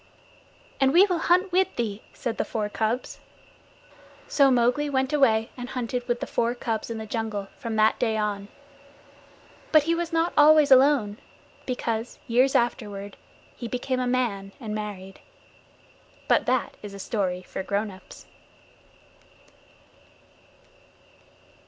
[0.79, 3.19] "And we will hunt with thee," said the four cubs.
[4.27, 7.99] So Mowgli went away and hunted with the four cubs in the jungle from that
[7.99, 8.47] day on.
[9.71, 11.19] But he was not always alone,
[11.67, 13.15] because, years afterward,
[13.55, 15.19] he became a man and married.
[16.27, 18.25] But that is a story for grown ups.